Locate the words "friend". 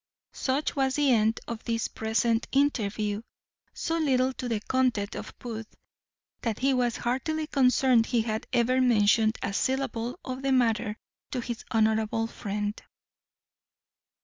12.25-12.81